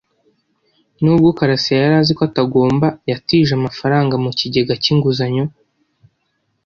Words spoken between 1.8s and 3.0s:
yari azi ko atagomba,